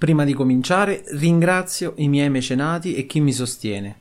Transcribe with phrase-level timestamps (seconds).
[0.00, 3.96] Prima di cominciare ringrazio i miei mecenati e chi mi sostiene,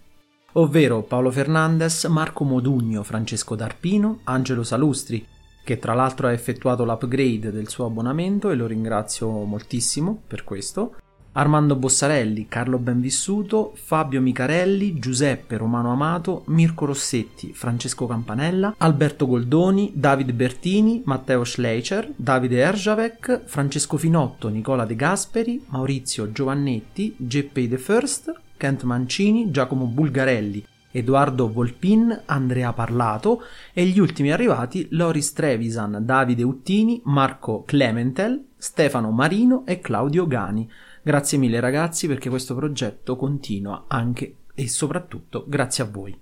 [0.54, 5.28] ovvero Paolo Fernandez, Marco Modugno, Francesco D'Arpino, Angelo Salustri,
[5.62, 10.96] che tra l'altro ha effettuato l'upgrade del suo abbonamento e lo ringrazio moltissimo per questo,
[11.34, 19.92] Armando Bossarelli, Carlo Benvissuto, Fabio Micarelli, Giuseppe Romano Amato, Mirko Rossetti, Francesco Campanella, Alberto Goldoni,
[19.94, 27.78] David Bertini, Matteo Schleicher, Davide Erjavec, Francesco Finotto, Nicola De Gasperi, Maurizio Giovannetti, Geppe The
[27.78, 36.00] First, Kent Mancini, Giacomo Bulgarelli, Edoardo Volpin, Andrea Parlato e gli ultimi arrivati Loris Trevisan,
[36.02, 40.70] Davide Uttini, Marco Clementel, Stefano Marino e Claudio Gani.
[41.02, 46.20] Grazie mille ragazzi perché questo progetto continua anche e soprattutto grazie a voi.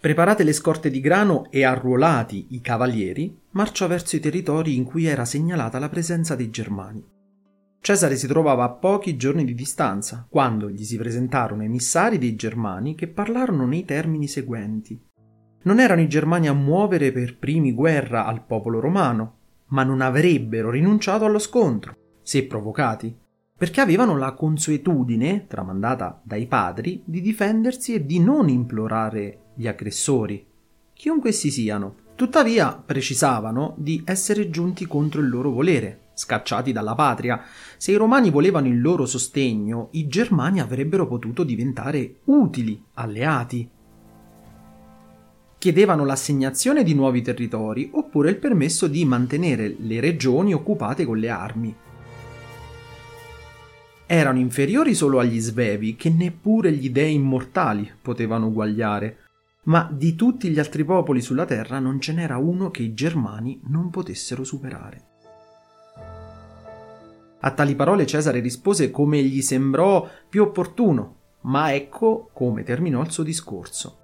[0.00, 5.06] Preparate le scorte di grano e arruolati i cavalieri, marciò verso i territori in cui
[5.06, 7.02] era segnalata la presenza dei Germani.
[7.80, 12.94] Cesare si trovava a pochi giorni di distanza, quando gli si presentarono emissari dei Germani
[12.94, 14.98] che parlarono nei termini seguenti.
[15.62, 20.70] Non erano i Germani a muovere per primi guerra al popolo romano, ma non avrebbero
[20.70, 23.14] rinunciato allo scontro, se provocati,
[23.56, 30.44] perché avevano la consuetudine, tramandata dai padri, di difendersi e di non implorare gli aggressori,
[30.92, 32.02] chiunque essi siano.
[32.14, 37.42] Tuttavia precisavano di essere giunti contro il loro volere, scacciati dalla patria.
[37.76, 43.68] Se i romani volevano il loro sostegno, i germani avrebbero potuto diventare utili alleati.
[45.64, 51.30] Chiedevano l'assegnazione di nuovi territori oppure il permesso di mantenere le regioni occupate con le
[51.30, 51.74] armi.
[54.04, 59.20] Erano inferiori solo agli svevi, che neppure gli dei immortali potevano uguagliare,
[59.62, 63.62] ma di tutti gli altri popoli sulla terra non ce n'era uno che i germani
[63.68, 65.04] non potessero superare.
[67.40, 73.10] A tali parole Cesare rispose come gli sembrò più opportuno, ma ecco come terminò il
[73.10, 74.00] suo discorso.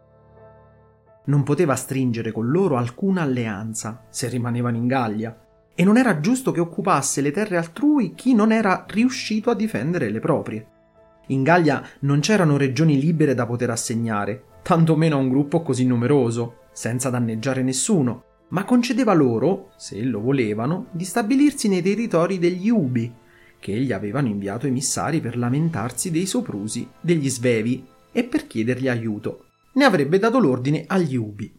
[1.30, 5.40] Non poteva stringere con loro alcuna alleanza se rimanevano in Gallia,
[5.76, 10.10] e non era giusto che occupasse le terre altrui chi non era riuscito a difendere
[10.10, 10.66] le proprie.
[11.28, 16.62] In Gallia non c'erano regioni libere da poter assegnare, tantomeno a un gruppo così numeroso,
[16.72, 23.14] senza danneggiare nessuno, ma concedeva loro, se lo volevano, di stabilirsi nei territori degli Ubi,
[23.60, 29.44] che gli avevano inviato emissari per lamentarsi dei soprusi degli svevi e per chiedergli aiuto.
[29.72, 31.58] Ne avrebbe dato l'ordine agli ubi.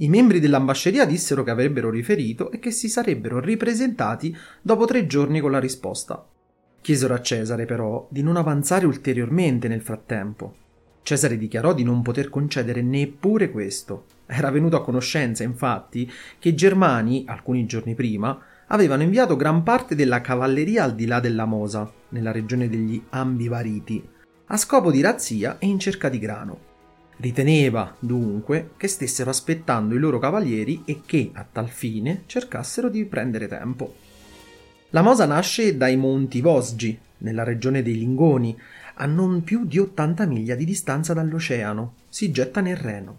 [0.00, 5.40] I membri dell'ambasceria dissero che avrebbero riferito e che si sarebbero ripresentati dopo tre giorni
[5.40, 6.28] con la risposta.
[6.80, 10.54] Chiesero a Cesare, però, di non avanzare ulteriormente nel frattempo.
[11.02, 14.04] Cesare dichiarò di non poter concedere neppure questo.
[14.26, 19.94] Era venuto a conoscenza, infatti, che i germani, alcuni giorni prima, avevano inviato gran parte
[19.94, 24.16] della cavalleria al di là della Mosa, nella regione degli Ambivariti,
[24.48, 26.66] a scopo di razzia e in cerca di grano.
[27.16, 33.04] Riteneva, dunque, che stessero aspettando i loro cavalieri e che, a tal fine, cercassero di
[33.04, 33.94] prendere tempo.
[34.90, 38.56] La Mosa nasce dai monti Vosgi, nella regione dei Lingoni,
[38.94, 43.18] a non più di 80 miglia di distanza dall'oceano, si getta nel Reno.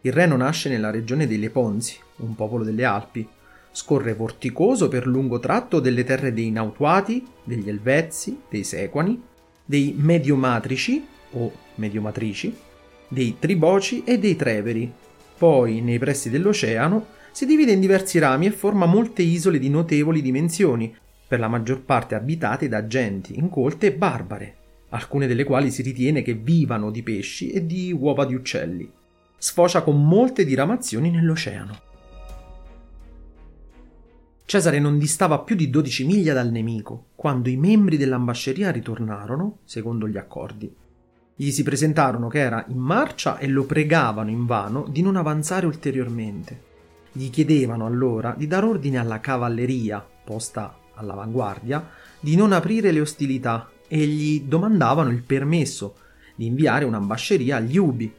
[0.00, 3.28] Il Reno nasce nella regione dei Leponzi, un popolo delle Alpi,
[3.70, 9.22] Scorre vorticoso per lungo tratto delle terre dei Nautuati, degli Elvezzi, dei Sequani,
[9.68, 12.56] dei Mediomatrici o Mediomatrici,
[13.06, 14.90] dei Triboci e dei Treveri.
[15.36, 20.22] Poi, nei pressi dell'oceano, si divide in diversi rami e forma molte isole di notevoli
[20.22, 20.96] dimensioni,
[21.28, 24.56] per la maggior parte abitate da genti incolte e barbare,
[24.88, 28.90] alcune delle quali si ritiene che vivano di pesci e di uova di uccelli.
[29.36, 31.87] Sfocia con molte diramazioni nell'oceano.
[34.48, 40.08] Cesare non distava più di 12 miglia dal nemico, quando i membri dell'ambasceria ritornarono, secondo
[40.08, 40.74] gli accordi.
[41.34, 46.62] Gli si presentarono che era in marcia e lo pregavano invano di non avanzare ulteriormente.
[47.12, 51.86] Gli chiedevano allora di dar ordine alla cavalleria, posta all'avanguardia,
[52.18, 55.96] di non aprire le ostilità e gli domandavano il permesso
[56.34, 58.10] di inviare un'ambasceria agli Ubi.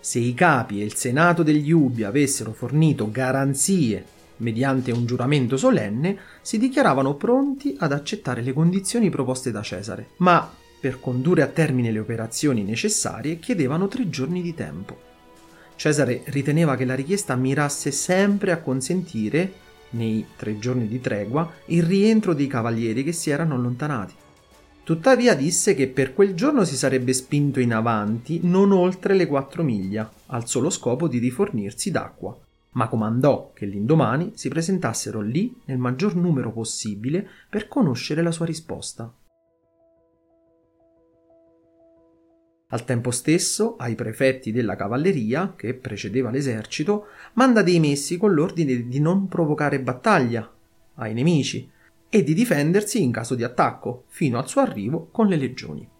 [0.00, 6.18] Se i capi e il senato degli Ubi avessero fornito garanzie mediante un giuramento solenne,
[6.42, 10.50] si dichiaravano pronti ad accettare le condizioni proposte da Cesare, ma
[10.80, 15.06] per condurre a termine le operazioni necessarie chiedevano tre giorni di tempo.
[15.76, 21.82] Cesare riteneva che la richiesta mirasse sempre a consentire, nei tre giorni di tregua, il
[21.82, 24.14] rientro dei cavalieri che si erano allontanati.
[24.82, 29.62] Tuttavia disse che per quel giorno si sarebbe spinto in avanti non oltre le quattro
[29.62, 32.38] miglia, al solo scopo di rifornirsi d'acqua
[32.78, 38.46] ma comandò che l'indomani si presentassero lì nel maggior numero possibile per conoscere la sua
[38.46, 39.12] risposta.
[42.70, 48.86] Al tempo stesso, ai prefetti della cavalleria, che precedeva l'esercito, manda dei messi con l'ordine
[48.86, 50.48] di non provocare battaglia
[50.96, 51.68] ai nemici
[52.08, 55.96] e di difendersi in caso di attacco, fino al suo arrivo con le legioni.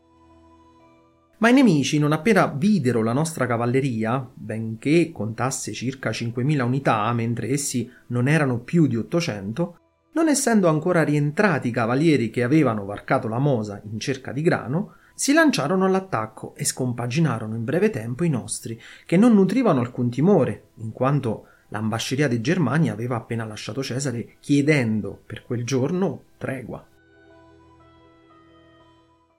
[1.38, 7.50] Ma i nemici, non appena videro la nostra cavalleria, benché contasse circa 5.000 unità, mentre
[7.50, 9.78] essi non erano più di 800,
[10.14, 14.94] non essendo ancora rientrati i cavalieri che avevano varcato la Mosa in cerca di grano,
[15.14, 20.70] si lanciarono all'attacco e scompaginarono in breve tempo i nostri, che non nutrivano alcun timore,
[20.78, 26.84] in quanto l'ambasceria dei Germani aveva appena lasciato Cesare chiedendo per quel giorno tregua.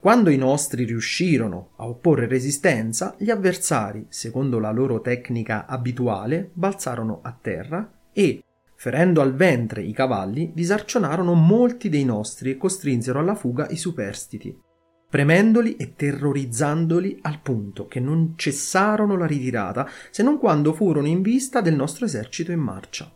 [0.00, 7.20] Quando i nostri riuscirono a opporre resistenza, gli avversari, secondo la loro tecnica abituale, balzarono
[7.22, 8.42] a terra e,
[8.74, 14.68] ferendo al ventre i cavalli, disarcionarono molti dei nostri e costrinsero alla fuga i superstiti
[15.10, 21.20] premendoli e terrorizzandoli al punto che non cessarono la ritirata se non quando furono in
[21.20, 23.12] vista del nostro esercito in marcia.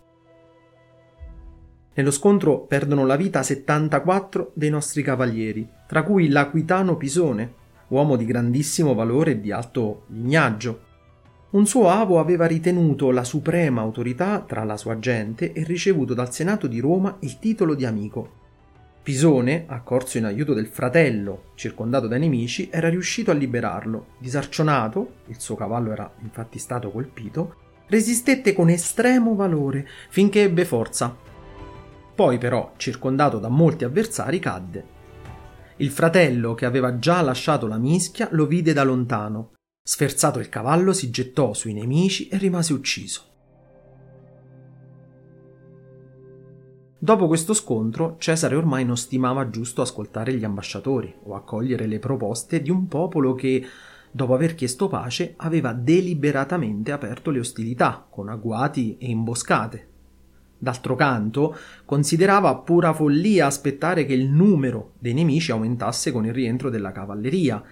[1.94, 7.54] Nello scontro perdono la vita 74 dei nostri cavalieri, tra cui l'Aquitano Pisone,
[7.88, 10.80] uomo di grandissimo valore e di alto lignaggio.
[11.50, 16.32] Un suo avo aveva ritenuto la suprema autorità tra la sua gente e ricevuto dal
[16.32, 18.42] Senato di Roma il titolo di amico
[19.04, 24.06] Pisone, accorso in aiuto del fratello, circondato dai nemici, era riuscito a liberarlo.
[24.16, 27.56] Disarcionato, il suo cavallo era infatti stato colpito,
[27.88, 31.14] resistette con estremo valore finché ebbe forza.
[32.14, 34.92] Poi però, circondato da molti avversari, cadde.
[35.78, 39.54] Il fratello, che aveva già lasciato la mischia, lo vide da lontano.
[39.82, 43.32] Sferzato il cavallo, si gettò sui nemici e rimase ucciso.
[46.96, 52.62] Dopo questo scontro, Cesare ormai non stimava giusto ascoltare gli ambasciatori o accogliere le proposte
[52.62, 53.66] di un popolo che,
[54.10, 59.88] dopo aver chiesto pace, aveva deliberatamente aperto le ostilità con agguati e imboscate.
[60.64, 66.70] D'altro canto, considerava pura follia aspettare che il numero dei nemici aumentasse con il rientro
[66.70, 67.62] della cavalleria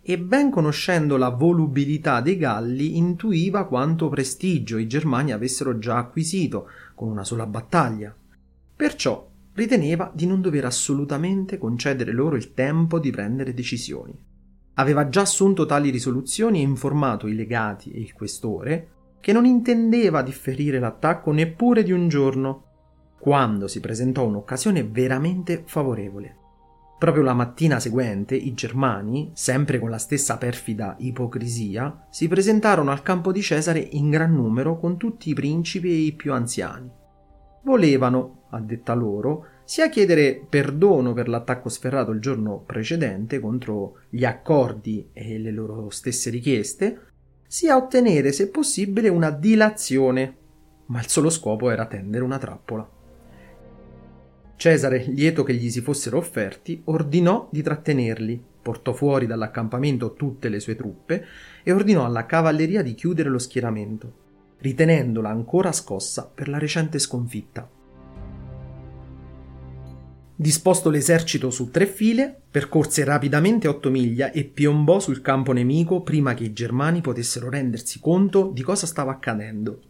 [0.00, 6.70] e ben conoscendo la volubilità dei Galli intuiva quanto prestigio i Germani avessero già acquisito
[6.94, 8.16] con una sola battaglia.
[8.74, 14.18] Perciò riteneva di non dover assolutamente concedere loro il tempo di prendere decisioni.
[14.74, 20.22] Aveva già assunto tali risoluzioni e informato i legati e il questore che non intendeva
[20.22, 22.64] differire l'attacco neppure di un giorno,
[23.18, 26.36] quando si presentò un'occasione veramente favorevole.
[26.98, 33.02] Proprio la mattina seguente i germani, sempre con la stessa perfida ipocrisia, si presentarono al
[33.02, 36.90] campo di Cesare in gran numero con tutti i principi e i più anziani.
[37.62, 44.24] Volevano, a detta loro, sia chiedere perdono per l'attacco sferrato il giorno precedente contro gli
[44.24, 47.07] accordi e le loro stesse richieste,
[47.48, 50.36] sia ottenere, se possibile, una dilazione,
[50.86, 52.86] ma il solo scopo era tendere una trappola.
[54.54, 60.60] Cesare, lieto che gli si fossero offerti, ordinò di trattenerli, portò fuori dall'accampamento tutte le
[60.60, 61.24] sue truppe
[61.62, 64.12] e ordinò alla cavalleria di chiudere lo schieramento,
[64.58, 67.77] ritenendola ancora scossa per la recente sconfitta.
[70.40, 76.34] Disposto l'esercito su tre file, percorse rapidamente otto miglia e piombò sul campo nemico prima
[76.34, 79.80] che i germani potessero rendersi conto di cosa stava accadendo.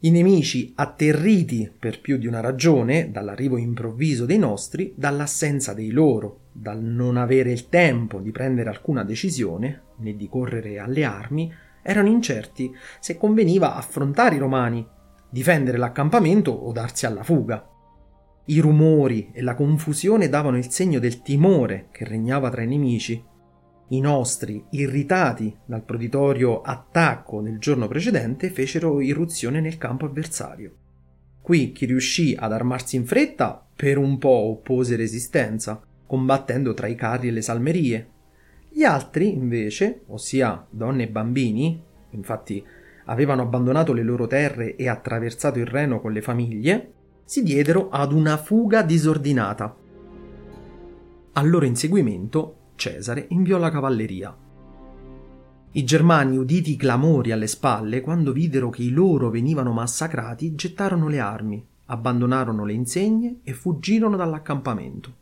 [0.00, 6.48] I nemici, atterriti per più di una ragione, dall'arrivo improvviso dei nostri, dall'assenza dei loro,
[6.52, 12.08] dal non avere il tempo di prendere alcuna decisione, né di correre alle armi, erano
[12.08, 12.70] incerti
[13.00, 14.86] se conveniva affrontare i romani,
[15.30, 17.71] difendere l'accampamento o darsi alla fuga.
[18.44, 23.22] I rumori e la confusione davano il segno del timore che regnava tra i nemici.
[23.88, 30.74] I nostri, irritati dal proditorio attacco del giorno precedente, fecero irruzione nel campo avversario.
[31.40, 36.94] Qui chi riuscì ad armarsi in fretta per un po' oppose resistenza, combattendo tra i
[36.96, 38.10] carri e le salmerie.
[38.68, 41.80] Gli altri, invece, ossia donne e bambini,
[42.10, 42.64] infatti
[43.06, 46.92] avevano abbandonato le loro terre e attraversato il Reno con le famiglie,
[47.24, 49.76] si diedero ad una fuga disordinata.
[51.32, 54.36] Al loro inseguimento Cesare inviò la cavalleria.
[55.74, 61.08] I germani, uditi i clamori alle spalle, quando videro che i loro venivano massacrati, gettarono
[61.08, 65.14] le armi, abbandonarono le insegne e fuggirono dall'accampamento.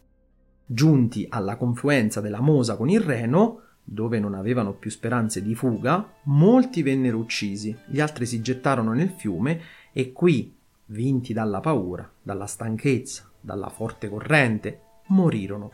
[0.64, 6.14] Giunti alla confluenza della Mosa con il Reno, dove non avevano più speranze di fuga,
[6.24, 9.60] molti vennero uccisi, gli altri si gettarono nel fiume
[9.92, 10.56] e qui,
[10.90, 15.70] vinti dalla paura, dalla stanchezza, dalla forte corrente, morirono.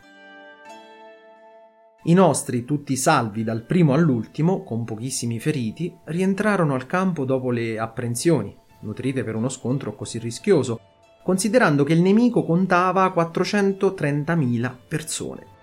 [2.03, 7.77] I nostri, tutti salvi dal primo all'ultimo, con pochissimi feriti, rientrarono al campo dopo le
[7.79, 10.79] apprensioni, nutrite per uno scontro così rischioso,
[11.23, 15.55] considerando che il nemico contava 430.000 persone.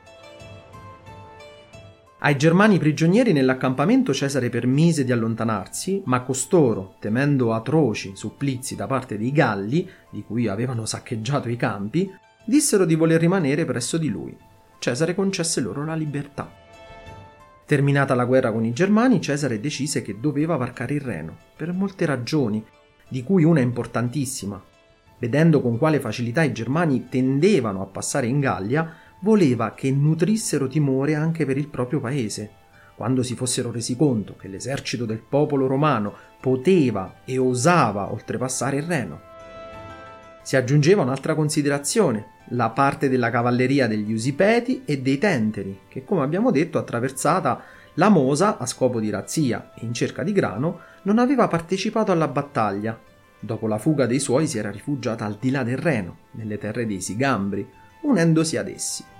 [2.25, 9.19] Ai germani prigionieri nell'accampamento Cesare permise di allontanarsi, ma costoro, temendo atroci supplizi da parte
[9.19, 12.11] dei Galli, di cui avevano saccheggiato i campi,
[12.47, 14.35] dissero di voler rimanere presso di lui.
[14.79, 16.51] Cesare concesse loro la libertà.
[17.67, 22.07] Terminata la guerra con i Germani, Cesare decise che doveva varcare il Reno, per molte
[22.07, 22.65] ragioni,
[23.07, 24.59] di cui una importantissima.
[25.19, 31.15] Vedendo con quale facilità i Germani tendevano a passare in Gallia, voleva che nutrissero timore
[31.15, 32.51] anche per il proprio paese.
[32.95, 38.83] Quando si fossero resi conto che l'esercito del popolo romano poteva e osava oltrepassare il
[38.83, 39.21] Reno.
[40.43, 46.23] Si aggiungeva un'altra considerazione, la parte della cavalleria degli Usipeti e dei Tenteri, che come
[46.23, 47.63] abbiamo detto attraversata
[47.95, 52.29] la Mosa a scopo di razzia e in cerca di grano non aveva partecipato alla
[52.29, 53.01] battaglia.
[53.41, 56.87] Dopo la fuga dei suoi si era rifugiata al di là del Reno, nelle terre
[56.87, 57.67] dei Sigambri,
[58.03, 59.13] unendosi ad essi.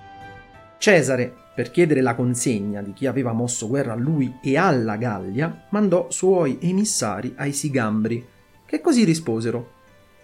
[0.77, 5.67] Cesare, per chiedere la consegna di chi aveva mosso guerra a lui e alla Gallia,
[5.69, 8.25] mandò suoi emissari ai Sigambri,
[8.65, 9.71] che così risposero.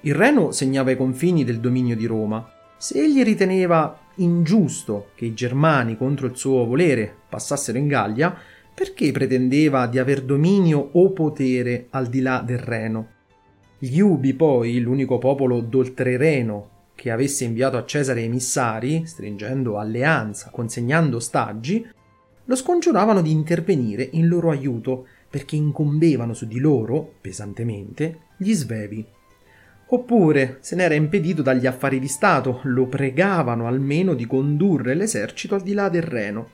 [0.01, 2.46] Il Reno segnava i confini del dominio di Roma.
[2.77, 8.36] Se egli riteneva ingiusto che i Germani, contro il suo volere, passassero in Gallia,
[8.74, 13.08] perché pretendeva di aver dominio o potere al di là del Reno?
[13.77, 16.70] Gli Ubi, poi, l'unico popolo d'oltrereno
[17.01, 21.84] che avesse inviato a Cesare emissari, stringendo alleanza, consegnando ostaggi,
[22.46, 29.03] lo scongiuravano di intervenire in loro aiuto perché incombevano su di loro, pesantemente, gli svevi.
[29.88, 35.63] Oppure, se n'era impedito dagli affari di Stato, lo pregavano almeno di condurre l'esercito al
[35.63, 36.50] di là del Reno.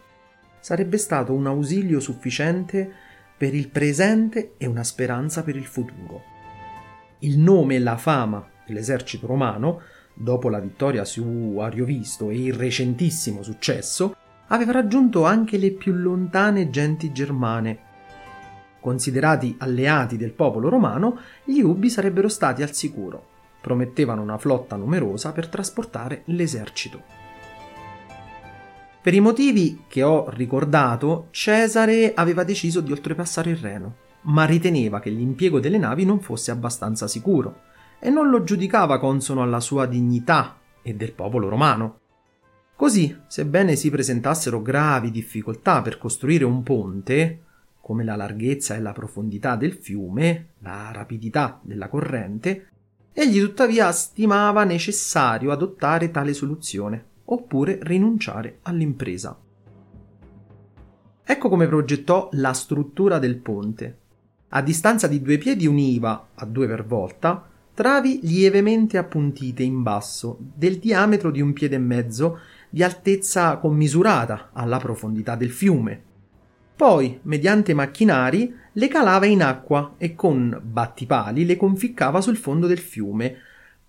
[0.62, 2.89] Sarebbe stato un ausilio sufficiente
[3.36, 6.24] per il presente e una speranza per il futuro.
[7.20, 9.82] Il nome e la fama dell'esercito romano
[10.17, 14.15] dopo la vittoria su Ariovisto e il recentissimo successo,
[14.47, 17.86] aveva raggiunto anche le più lontane genti germane.
[18.79, 23.36] Considerati alleati del popolo romano, gli Ubi sarebbero stati al sicuro.
[23.62, 27.03] Promettevano una flotta numerosa per trasportare l'esercito.
[29.01, 35.00] Per i motivi che ho ricordato, Cesare aveva deciso di oltrepassare il Reno, ma riteneva
[35.00, 37.65] che l'impiego delle navi non fosse abbastanza sicuro
[38.00, 42.00] e non lo giudicava consono alla sua dignità e del popolo romano.
[42.75, 47.42] Così, sebbene si presentassero gravi difficoltà per costruire un ponte,
[47.82, 52.70] come la larghezza e la profondità del fiume, la rapidità della corrente,
[53.13, 59.38] egli tuttavia stimava necessario adottare tale soluzione, oppure rinunciare all'impresa.
[61.24, 63.98] Ecco come progettò la struttura del ponte.
[64.50, 70.39] A distanza di due piedi univa, a due per volta, travi lievemente appuntite in basso,
[70.39, 72.39] del diametro di un piede e mezzo,
[72.72, 76.01] di altezza commisurata alla profondità del fiume.
[76.75, 82.79] Poi, mediante macchinari, le calava in acqua e con battipali le conficcava sul fondo del
[82.79, 83.36] fiume,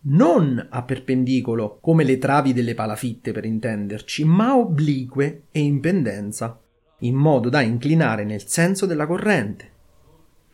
[0.01, 6.61] non a perpendicolo come le travi delle palafitte per intenderci, ma oblique e in pendenza,
[6.99, 9.77] in modo da inclinare nel senso della corrente.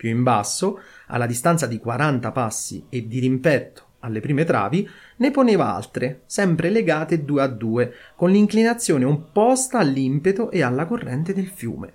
[0.05, 5.31] Più in basso alla distanza di 40 passi e di rimpetto alle prime travi, ne
[5.31, 11.47] poneva altre, sempre legate due a due, con l'inclinazione opposta all'impeto e alla corrente del
[11.47, 11.93] fiume.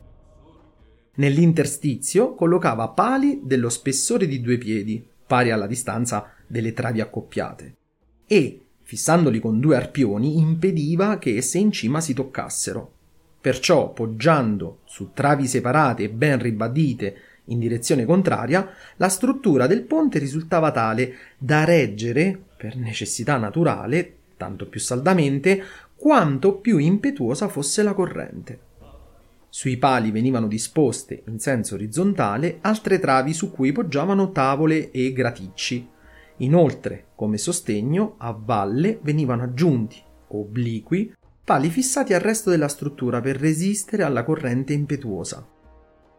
[1.18, 7.76] Nell'interstizio collocava pali dello spessore di due piedi, pari alla distanza delle travi accoppiate,
[8.26, 12.94] e, fissandoli con due arpioni, impediva che esse in cima si toccassero.
[13.40, 17.16] Perciò, poggiando su travi separate e ben ribadite
[17.50, 24.68] in direzione contraria, la struttura del ponte risultava tale da reggere, per necessità naturale, tanto
[24.68, 25.64] più saldamente,
[25.96, 28.68] quanto più impetuosa fosse la corrente.
[29.50, 35.88] Sui pali venivano disposte, in senso orizzontale, altre travi su cui poggiavano tavole e graticci.
[36.38, 41.14] Inoltre, come sostegno, a valle venivano aggiunti, obliqui,
[41.44, 45.46] pali fissati al resto della struttura per resistere alla corrente impetuosa.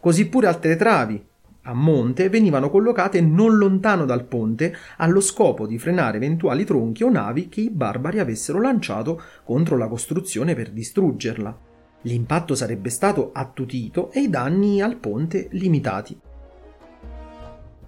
[0.00, 1.23] Così pure altre travi,
[1.64, 7.11] a monte, venivano collocate non lontano dal ponte allo scopo di frenare eventuali tronchi o
[7.11, 11.59] navi che i barbari avessero lanciato contro la costruzione per distruggerla.
[12.02, 16.19] L'impatto sarebbe stato attutito e i danni al ponte limitati.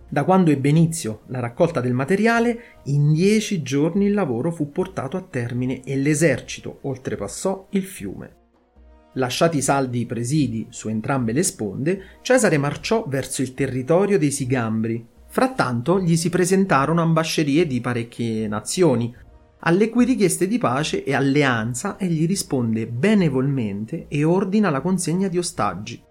[0.06, 5.16] Da quando ebbe inizio la raccolta del materiale, in dieci giorni il lavoro fu portato
[5.16, 8.41] a termine e l'esercito oltrepassò il fiume.
[9.14, 15.06] Lasciati saldi i presidi su entrambe le sponde, Cesare marciò verso il territorio dei Sigambri.
[15.26, 19.14] Frattanto gli si presentarono ambascerie di parecchie nazioni,
[19.60, 25.38] alle cui richieste di pace e alleanza egli risponde benevolmente e ordina la consegna di
[25.38, 26.02] ostaggi.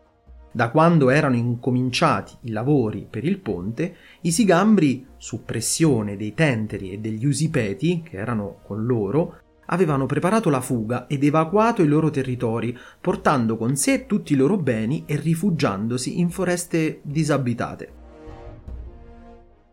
[0.54, 6.92] Da quando erano incominciati i lavori per il ponte, i Sigambri, su pressione dei Tenteri
[6.92, 9.41] e degli Usipeti, che erano con loro,
[9.72, 14.58] avevano preparato la fuga ed evacuato i loro territori, portando con sé tutti i loro
[14.58, 18.00] beni e rifugiandosi in foreste disabitate.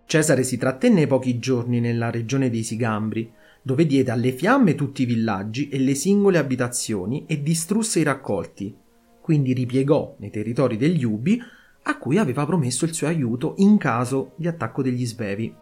[0.07, 5.05] Cesare si trattenne pochi giorni nella regione dei Sigambri, dove diede alle fiamme tutti i
[5.05, 8.75] villaggi e le singole abitazioni e distrusse i raccolti,
[9.21, 11.39] quindi ripiegò nei territori degli Ubi
[11.83, 15.55] a cui aveva promesso il suo aiuto in caso di attacco degli Svevi.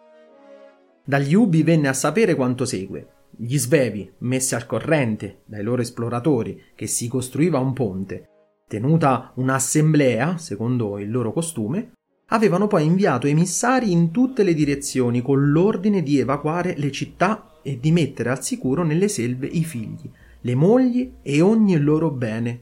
[1.03, 3.16] Dagli Ubi venne a sapere quanto segue.
[3.35, 8.29] Gli Svevi, messi al corrente dai loro esploratori che si costruiva un ponte,
[8.67, 11.93] tenuta un'assemblea, secondo il loro costume,
[12.27, 17.79] avevano poi inviato emissari in tutte le direzioni con l'ordine di evacuare le città e
[17.79, 20.09] di mettere al sicuro nelle selve i figli,
[20.41, 22.61] le mogli e ogni loro bene,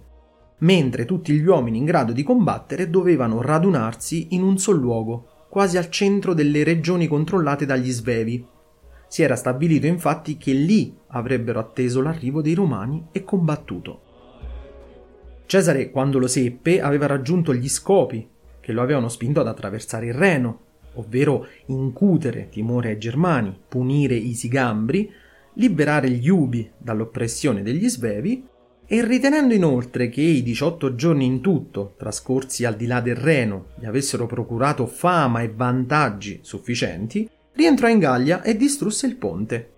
[0.60, 5.78] mentre tutti gli uomini in grado di combattere dovevano radunarsi in un sol luogo, quasi
[5.78, 8.46] al centro delle regioni controllate dagli svevi.
[9.08, 14.02] Si era stabilito infatti che lì avrebbero atteso l'arrivo dei romani e combattuto.
[15.46, 18.28] Cesare, quando lo seppe, aveva raggiunto gli scopi
[18.60, 20.60] che lo avevano spinto ad attraversare il Reno,
[20.94, 25.12] ovvero incutere timore ai Germani, punire i Sigambri,
[25.54, 28.44] liberare gli Ubi dall'oppressione degli Svevi
[28.88, 33.68] e ritenendo inoltre che i 18 giorni in tutto, trascorsi al di là del Reno,
[33.80, 39.72] gli avessero procurato fama e vantaggi sufficienti, rientrò in Gallia e distrusse il ponte.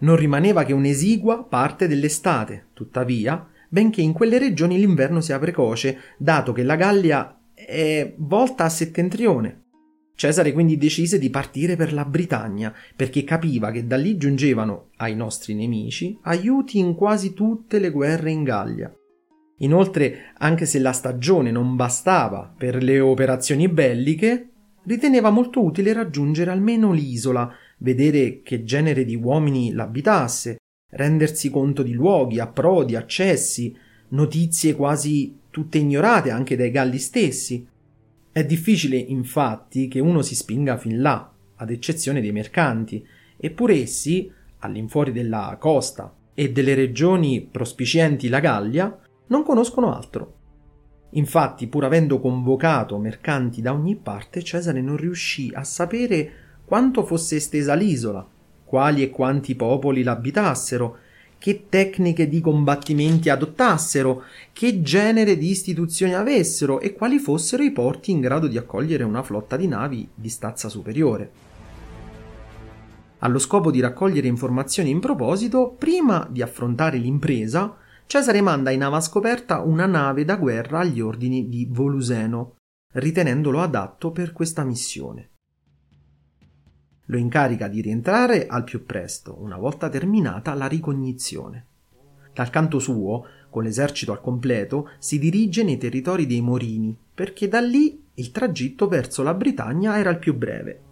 [0.00, 6.52] Non rimaneva che un'esigua parte dell'estate, tuttavia, benché in quelle regioni l'inverno sia precoce, dato
[6.52, 9.62] che la Gallia è volta a settentrione,
[10.18, 15.14] Cesare quindi decise di partire per la Britannia, perché capiva che da lì giungevano ai
[15.14, 18.92] nostri nemici aiuti in quasi tutte le guerre in Gallia.
[19.58, 24.48] Inoltre, anche se la stagione non bastava per le operazioni belliche,
[24.88, 30.56] riteneva molto utile raggiungere almeno l'isola, vedere che genere di uomini l'abitasse,
[30.92, 33.76] rendersi conto di luoghi, approdi, accessi,
[34.08, 37.66] notizie quasi tutte ignorate anche dai Galli stessi,
[38.32, 43.04] è difficile, infatti, che uno si spinga fin là, ad eccezione dei mercanti,
[43.36, 50.37] eppure essi, all'infuori della costa e delle regioni prospicienti la Gallia, non conoscono altro.
[51.10, 56.32] Infatti, pur avendo convocato mercanti da ogni parte, Cesare non riuscì a sapere
[56.64, 58.26] quanto fosse estesa l'isola,
[58.64, 60.98] quali e quanti popoli l'abitassero,
[61.38, 68.10] che tecniche di combattimenti adottassero, che genere di istituzioni avessero e quali fossero i porti
[68.10, 71.30] in grado di accogliere una flotta di navi di stazza superiore.
[73.20, 77.76] Allo scopo di raccogliere informazioni in proposito, prima di affrontare l'impresa,
[78.08, 82.56] Cesare manda in ava scoperta una nave da guerra agli ordini di Voluseno,
[82.94, 85.30] ritenendolo adatto per questa missione
[87.10, 91.66] lo incarica di rientrare al più presto, una volta terminata la ricognizione.
[92.34, 97.60] Dal canto suo, con l'esercito al completo, si dirige nei territori dei Morini, perché da
[97.60, 100.82] lì il tragitto verso la Britannia era il più breve.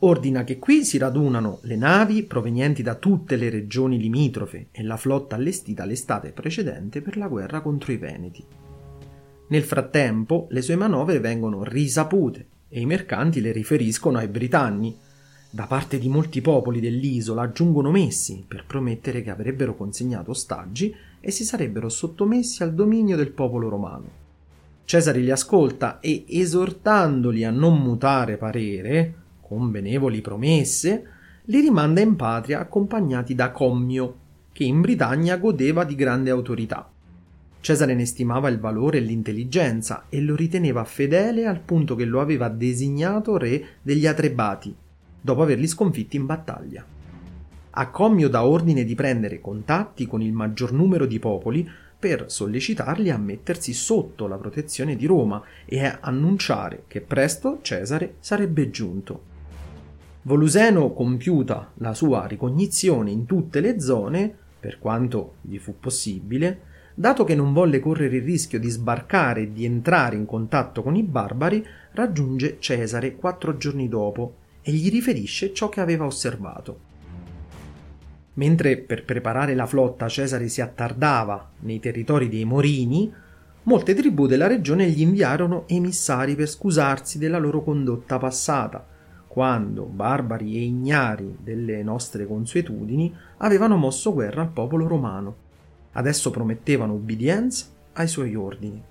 [0.00, 4.96] Ordina che qui si radunano le navi provenienti da tutte le regioni limitrofe e la
[4.96, 8.44] flotta allestita l'estate precedente per la guerra contro i Veneti.
[9.48, 14.96] Nel frattempo le sue manovre vengono risapute e i mercanti le riferiscono ai britanni.
[15.50, 21.32] Da parte di molti popoli dell'isola giungono messi per promettere che avrebbero consegnato ostaggi e
[21.32, 24.26] si sarebbero sottomessi al dominio del popolo romano.
[24.84, 29.17] Cesare li ascolta e, esortandoli a non mutare parere,
[29.48, 31.04] con benevoli promesse,
[31.44, 34.16] li rimanda in patria accompagnati da Commio,
[34.52, 36.90] che in Britannia godeva di grande autorità.
[37.60, 42.20] Cesare ne stimava il valore e l'intelligenza e lo riteneva fedele al punto che lo
[42.20, 44.74] aveva designato re degli Atrebati,
[45.20, 46.84] dopo averli sconfitti in battaglia.
[47.70, 53.10] A Commio dà ordine di prendere contatti con il maggior numero di popoli per sollecitarli
[53.10, 59.36] a mettersi sotto la protezione di Roma e a annunciare che presto Cesare sarebbe giunto.
[60.28, 66.60] Voluseno, compiuta la sua ricognizione in tutte le zone, per quanto gli fu possibile,
[66.94, 70.96] dato che non volle correre il rischio di sbarcare e di entrare in contatto con
[70.96, 76.78] i barbari, raggiunge Cesare quattro giorni dopo e gli riferisce ciò che aveva osservato.
[78.34, 83.10] Mentre per preparare la flotta Cesare si attardava nei territori dei Morini,
[83.62, 88.96] molte tribù della regione gli inviarono emissari per scusarsi della loro condotta passata,
[89.28, 95.36] quando barbari e ignari delle nostre consuetudini avevano mosso guerra al popolo romano.
[95.92, 98.82] Adesso promettevano ubbidienza ai suoi ordini.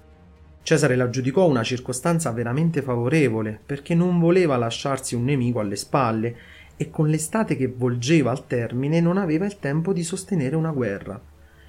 [0.61, 6.35] Cesare la giudicò una circostanza veramente favorevole perché non voleva lasciarsi un nemico alle spalle
[6.75, 11.19] e con l'estate che volgeva al termine non aveva il tempo di sostenere una guerra.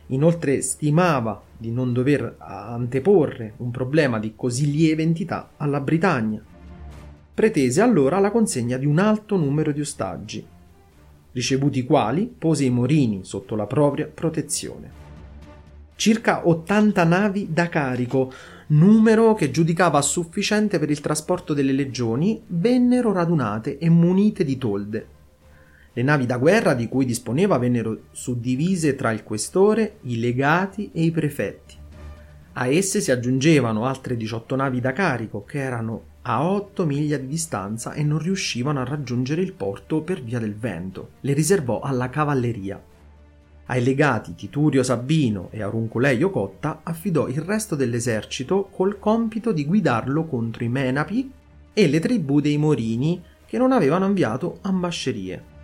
[0.09, 6.43] Inoltre stimava di non dover anteporre un problema di così lieve entità alla Britannia.
[7.39, 10.45] Pretese allora la consegna di un alto numero di ostaggi,
[11.31, 14.91] ricevuti quali pose i Morini sotto la propria protezione.
[15.95, 18.33] Circa 80 navi da carico,
[18.71, 25.07] numero che giudicava sufficiente per il trasporto delle legioni, vennero radunate e munite di tolde.
[25.93, 31.03] Le navi da guerra di cui disponeva vennero suddivise tra il questore, i legati e
[31.03, 31.77] i prefetti.
[32.55, 37.27] A esse si aggiungevano altre 18 navi da carico che erano a 8 miglia di
[37.27, 41.11] distanza e non riuscivano a raggiungere il porto per via del vento.
[41.21, 42.83] Le riservò alla cavalleria.
[43.67, 50.25] Ai legati Titurio Sabino e Arunculeio Cotta affidò il resto dell'esercito col compito di guidarlo
[50.25, 51.31] contro i Menapi
[51.73, 55.57] e le tribù dei Morini che non avevano inviato ambascerie.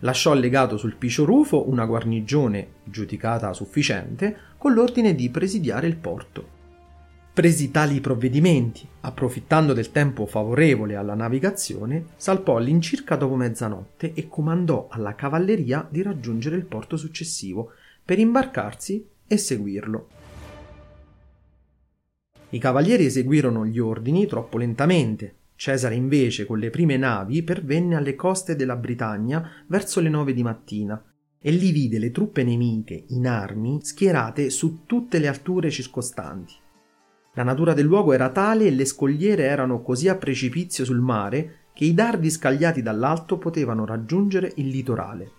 [0.00, 6.60] Lasciò legato sul Picio Rufo una guarnigione giudicata sufficiente con l'ordine di presidiare il porto.
[7.34, 14.88] Presi tali provvedimenti, approfittando del tempo favorevole alla navigazione, salpò all'incirca dopo mezzanotte e comandò
[14.90, 17.70] alla cavalleria di raggiungere il porto successivo
[18.04, 20.08] per imbarcarsi e seguirlo.
[22.50, 25.36] I cavalieri eseguirono gli ordini troppo lentamente.
[25.54, 30.42] Cesare invece con le prime navi pervenne alle coste della Britannia verso le nove di
[30.42, 31.02] mattina
[31.40, 36.60] e lì vide le truppe nemiche in armi schierate su tutte le alture circostanti.
[37.34, 41.60] La natura del luogo era tale e le scogliere erano così a precipizio sul mare
[41.72, 45.30] che i dardi scagliati dall'alto potevano raggiungere il litorale.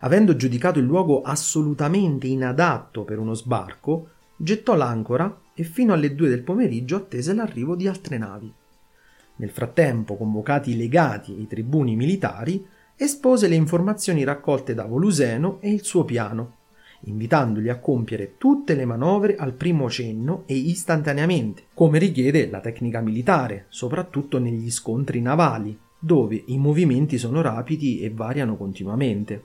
[0.00, 6.28] Avendo giudicato il luogo assolutamente inadatto per uno sbarco, gettò l'ancora e fino alle due
[6.28, 8.52] del pomeriggio attese l'arrivo di altre navi.
[9.36, 12.64] Nel frattempo, convocati i legati e i tribuni militari,
[12.96, 16.57] espose le informazioni raccolte da Voluseno e il suo piano,
[17.00, 23.00] invitandoli a compiere tutte le manovre al primo cenno e istantaneamente, come richiede la tecnica
[23.00, 29.42] militare, soprattutto negli scontri navali, dove i movimenti sono rapidi e variano continuamente.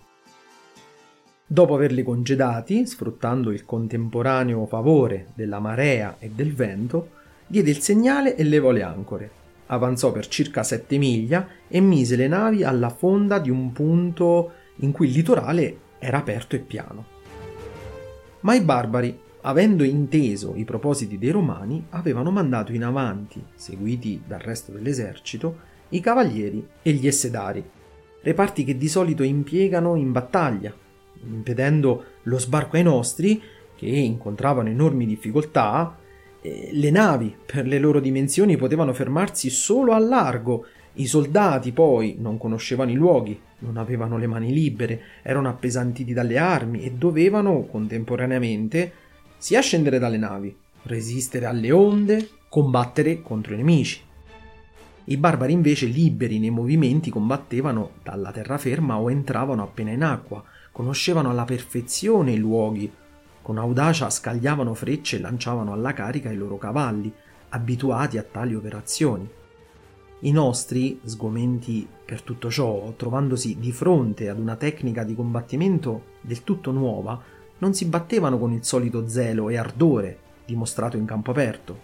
[1.46, 7.10] Dopo averli congedati, sfruttando il contemporaneo favore della marea e del vento,
[7.46, 9.32] diede il segnale e levò le ancore.
[9.68, 14.92] Avanzò per circa sette miglia e mise le navi alla fonda di un punto in
[14.92, 17.13] cui il litorale era aperto e piano.
[18.44, 24.40] Ma i barbari, avendo inteso i propositi dei romani, avevano mandato in avanti, seguiti dal
[24.40, 27.64] resto dell'esercito, i cavalieri e gli essedari,
[28.22, 30.74] reparti che di solito impiegano in battaglia,
[31.26, 33.42] impedendo lo sbarco ai nostri,
[33.76, 35.98] che incontravano enormi difficoltà,
[36.42, 40.66] le navi, per le loro dimensioni, potevano fermarsi solo a largo.
[40.96, 46.38] I soldati poi non conoscevano i luoghi, non avevano le mani libere, erano appesantiti dalle
[46.38, 48.92] armi e dovevano contemporaneamente
[49.38, 54.02] sia scendere dalle navi, resistere alle onde, combattere contro i nemici.
[55.06, 61.30] I barbari invece liberi nei movimenti combattevano dalla terraferma o entravano appena in acqua, conoscevano
[61.30, 62.92] alla perfezione i luoghi,
[63.42, 67.12] con audacia scagliavano frecce e lanciavano alla carica i loro cavalli,
[67.50, 69.28] abituati a tali operazioni.
[70.26, 76.46] I nostri, sgomenti per tutto ciò, trovandosi di fronte ad una tecnica di combattimento del
[76.46, 77.22] tutto nuova,
[77.58, 81.78] non si battevano con il solito zelo e ardore dimostrato in campo aperto.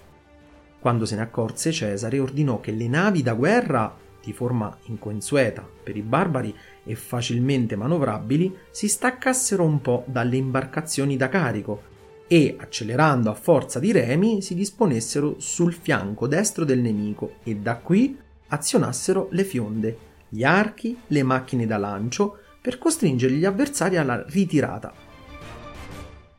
[0.80, 5.98] Quando se ne accorse Cesare ordinò che le navi da guerra, di forma inconsueta per
[5.98, 11.82] i barbari e facilmente manovrabili, si staccassero un po' dalle imbarcazioni da carico
[12.26, 17.76] e, accelerando a forza di remi, si disponessero sul fianco destro del nemico e da
[17.76, 19.98] qui azionassero le fionde,
[20.30, 24.94] gli archi, le macchine da lancio per costringere gli avversari alla ritirata.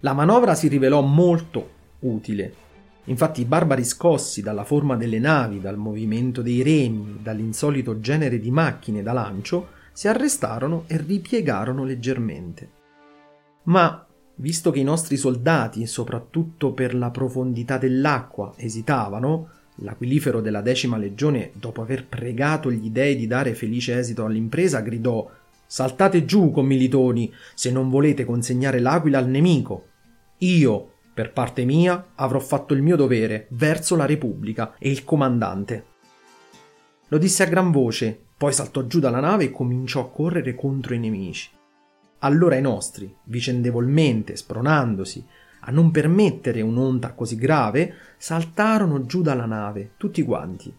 [0.01, 1.69] La manovra si rivelò molto
[2.01, 2.55] utile.
[3.05, 8.51] Infatti i barbari scossi dalla forma delle navi, dal movimento dei remi, dall'insolito genere di
[8.51, 12.71] macchine da lancio, si arrestarono e ripiegarono leggermente.
[13.65, 19.49] Ma, visto che i nostri soldati, soprattutto per la profondità dell'acqua, esitavano,
[19.81, 25.29] l'aquilifero della decima legione, dopo aver pregato gli dei di dare felice esito all'impresa, gridò
[25.73, 29.87] Saltate giù, commilitoni, se non volete consegnare l'aquila al nemico.
[30.39, 35.85] Io, per parte mia, avrò fatto il mio dovere verso la Repubblica e il comandante.
[37.07, 40.93] Lo disse a gran voce, poi saltò giù dalla nave e cominciò a correre contro
[40.93, 41.51] i nemici.
[42.19, 45.25] Allora i nostri, vicendevolmente, spronandosi,
[45.61, 50.75] a non permettere un'onta così grave, saltarono giù dalla nave, tutti quanti.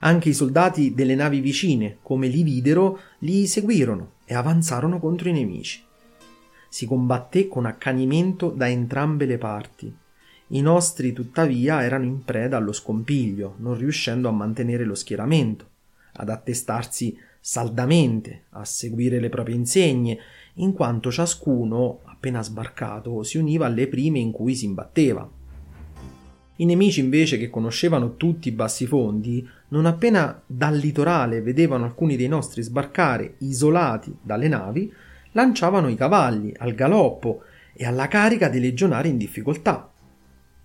[0.00, 5.32] Anche i soldati delle navi vicine, come li videro, li seguirono e avanzarono contro i
[5.32, 5.82] nemici.
[6.68, 9.92] Si combatté con accanimento da entrambe le parti.
[10.48, 15.68] I nostri, tuttavia, erano in preda allo scompiglio, non riuscendo a mantenere lo schieramento,
[16.12, 20.18] ad attestarsi saldamente, a seguire le proprie insegne,
[20.54, 25.30] in quanto ciascuno, appena sbarcato, si univa alle prime in cui si imbatteva.
[26.56, 32.16] I nemici invece che conoscevano tutti i bassi fondi, non appena dal litorale vedevano alcuni
[32.16, 34.92] dei nostri sbarcare isolati dalle navi,
[35.32, 39.88] lanciavano i cavalli al galoppo e alla carica dei legionari in difficoltà.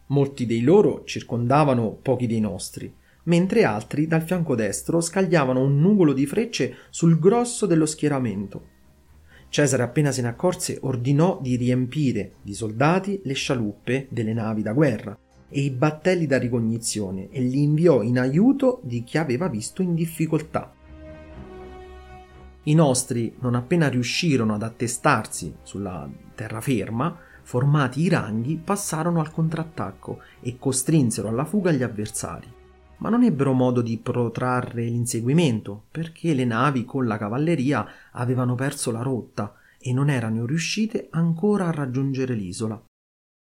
[0.08, 2.92] Molti dei loro circondavano pochi dei nostri,
[3.24, 8.72] mentre altri dal fianco destro scagliavano un nugolo di frecce sul grosso dello schieramento.
[9.50, 14.74] Cesare appena se ne accorse ordinò di riempire di soldati le scialuppe delle navi da
[14.74, 19.84] guerra e i battelli da ricognizione e li inviò in aiuto di chi aveva visto
[19.84, 20.74] in difficoltà.
[22.64, 30.22] I nostri, non appena riuscirono ad attestarsi sulla terraferma, formati i ranghi, passarono al contrattacco
[30.40, 32.62] e costrinsero alla fuga gli avversari.
[33.04, 38.92] Ma non ebbero modo di protrarre l'inseguimento, perché le navi con la cavalleria avevano perso
[38.92, 42.82] la rotta e non erano riuscite ancora a raggiungere l'isola.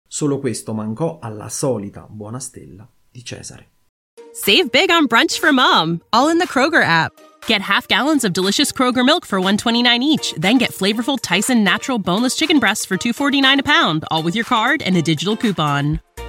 [0.07, 3.71] Solo questo mancò alla solita buona stella di Cesare.
[4.35, 7.13] Save big on brunch for mom, all in the Kroger app.
[7.47, 11.99] Get half gallons of delicious Kroger milk for 129 each, then get flavorful Tyson natural
[11.99, 16.01] boneless chicken breasts for 249 a pound, all with your card and a digital coupon.